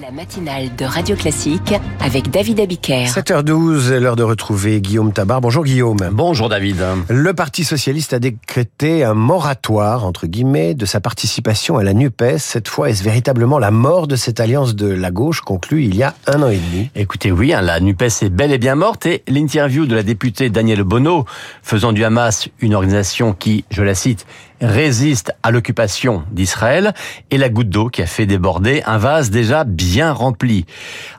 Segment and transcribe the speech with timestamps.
[0.00, 3.06] La matinale de Radio Classique avec David Abiker.
[3.06, 5.40] 7h12, l'heure de retrouver Guillaume Tabar.
[5.40, 5.98] Bonjour Guillaume.
[6.10, 6.82] Bonjour David.
[7.08, 12.38] Le Parti Socialiste a décrété un moratoire, entre guillemets, de sa participation à la NUPES.
[12.38, 16.02] Cette fois, est-ce véritablement la mort de cette alliance de la gauche conclue il y
[16.02, 16.90] a un an et demi?
[16.96, 20.50] Écoutez, oui, hein, la NUPES est bel et bien morte et l'interview de la députée
[20.50, 21.24] Danielle Bono,
[21.62, 24.26] faisant du Hamas une organisation qui, je la cite,
[24.60, 26.94] résiste à l'occupation d'Israël
[27.30, 30.64] et la goutte d'eau qui a fait déborder un vase déjà bien rempli.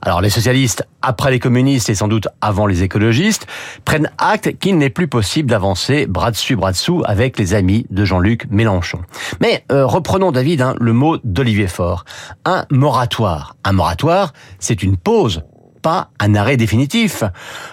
[0.01, 3.47] Alors les socialistes, après les communistes et sans doute avant les écologistes,
[3.83, 8.05] prennent acte qu'il n'est plus possible d'avancer bras dessus bras dessous avec les amis de
[8.05, 9.01] Jean-Luc Mélenchon.
[9.41, 12.05] Mais euh, reprenons David hein, le mot d'Olivier Faure.
[12.45, 13.55] Un moratoire.
[13.63, 15.43] Un moratoire, c'est une pause
[15.85, 17.23] pas un arrêt définitif.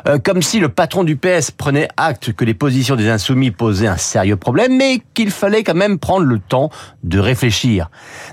[0.07, 3.87] Euh, comme si le patron du PS prenait acte que les positions des insoumis posaient
[3.87, 6.69] un sérieux problème, mais qu'il fallait quand même prendre le temps
[7.05, 7.89] de réfléchir.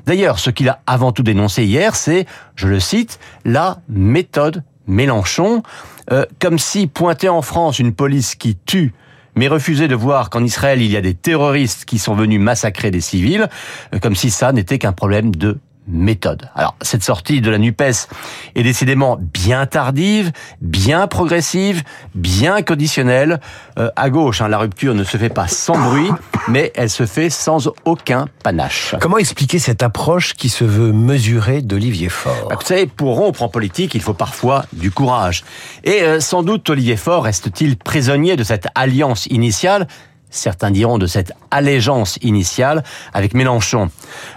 [0.05, 5.63] D'ailleurs, ce qu'il a avant tout dénoncé hier, c'est, je le cite, la méthode Mélenchon,
[6.11, 8.93] euh, comme si pointer en France une police qui tue
[9.35, 12.91] mais refusait de voir qu'en Israël il y a des terroristes qui sont venus massacrer
[12.91, 13.47] des civils,
[13.93, 16.49] euh, comme si ça n'était qu'un problème de méthode.
[16.55, 18.07] Alors, cette sortie de la NUPES
[18.55, 20.31] est décidément bien tardive,
[20.61, 21.83] bien progressive,
[22.15, 23.39] bien conditionnelle.
[23.77, 26.09] Euh, à gauche, hein, la rupture ne se fait pas sans bruit,
[26.47, 28.95] mais elle se fait sans aucun panache.
[29.01, 32.47] Comment expliquer cette approche qui se veut mesurée d'Olivier Faure?
[32.49, 35.43] Bah, Vous savez, pour rompre en politique, il faut parfois du courage.
[35.83, 39.87] Et euh, sans doute, Olivier Faure reste-t-il prisonnier de cette alliance initiale
[40.29, 43.89] certains diront de cette allégeance initiale avec Mélenchon.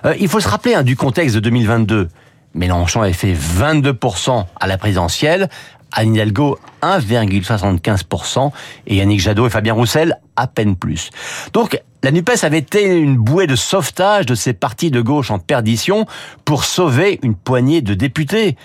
[0.04, 2.08] Euh, il faut se rappeler hein, du contexte de 2022.
[2.54, 5.48] Mélenchon avait fait 22% à la présidentielle,
[5.92, 8.50] Anne Hidalgo 1,75%
[8.86, 11.10] et Yannick Jadot et Fabien Roussel à peine plus.
[11.52, 15.38] Donc la NUPES avait été une bouée de sauvetage de ces partis de gauche en
[15.38, 16.06] perdition
[16.44, 18.56] pour sauver une poignée de députés.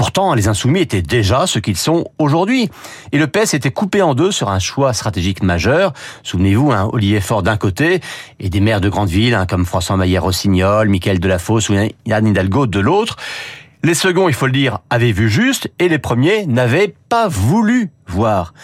[0.00, 2.70] Pourtant, les insoumis étaient déjà ce qu'ils sont aujourd'hui.
[3.12, 5.92] Et le PS était coupé en deux sur un choix stratégique majeur.
[6.22, 8.00] Souvenez-vous, hein, Olivier Faure d'un côté
[8.38, 11.74] et des maires de grandes villes hein, comme François Maillard-Rossignol, Michael Delafosse ou
[12.06, 13.16] Yann Hidalgo de l'autre.
[13.82, 17.90] Les seconds, il faut le dire, avaient vu juste et les premiers n'avaient pas voulu
[18.06, 18.54] voir.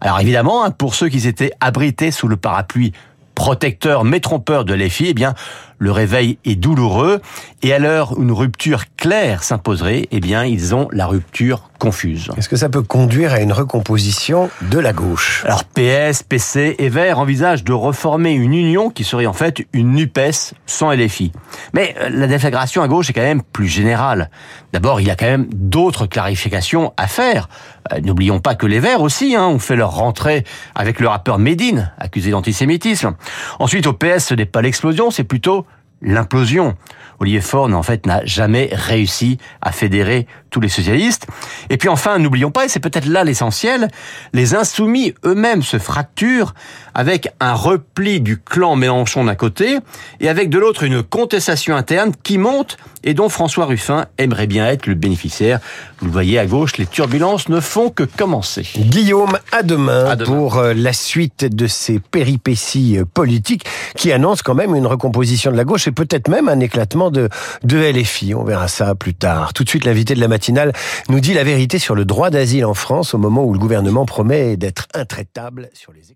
[0.00, 2.94] Alors évidemment, hein, pour ceux qui s'étaient abrités sous le parapluie
[3.34, 5.34] protecteur mais trompeur de l'EFI, eh bien,
[5.78, 7.20] le réveil est douloureux
[7.62, 12.30] et à l'heure où une rupture claire s'imposerait, eh bien, ils ont la rupture confuse.
[12.36, 15.44] Est-ce que ça peut conduire à une recomposition de la gauche?
[15.44, 19.92] Alors PS, PC et Vert envisagent de reformer une union qui serait en fait une
[19.92, 21.32] NUPES sans LFI.
[21.72, 24.30] Mais euh, la déflagration à gauche est quand même plus générale.
[24.72, 27.48] D'abord, il y a quand même d'autres clarifications à faire.
[27.92, 30.44] Euh, n'oublions pas que les Verts aussi hein, ont fait leur rentrée
[30.74, 33.14] avec le rappeur Medine, accusé d'antisémitisme.
[33.58, 35.66] Ensuite, au PS, ce n'est pas l'explosion, c'est plutôt
[36.02, 36.76] l'implosion.
[37.20, 41.26] Olivier Faure, en fait, n'a jamais réussi à fédérer tous les socialistes.
[41.68, 43.88] Et puis enfin, n'oublions pas, et c'est peut-être là l'essentiel,
[44.32, 46.54] les insoumis eux-mêmes se fracturent
[46.94, 49.78] avec un repli du clan Mélenchon d'un côté
[50.20, 54.66] et avec de l'autre une contestation interne qui monte et dont François Ruffin aimerait bien
[54.66, 55.60] être le bénéficiaire.
[56.00, 58.66] Vous le voyez à gauche, les turbulences ne font que commencer.
[58.76, 63.64] Guillaume, à demain, pour euh, la suite de ces péripéties euh, politiques
[63.96, 67.28] qui annoncent quand même une recomposition de la gauche peut-être même un éclatement de,
[67.64, 68.34] de LFI.
[68.34, 69.52] On verra ça plus tard.
[69.52, 70.72] Tout de suite, l'invité de la matinale
[71.08, 74.06] nous dit la vérité sur le droit d'asile en France au moment où le gouvernement
[74.06, 76.10] promet d'être intraitable sur les